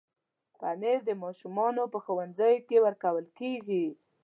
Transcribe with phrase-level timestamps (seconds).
[0.59, 3.85] پنېر د ماشومانو په ښوونځیو کې ورکول کېږي.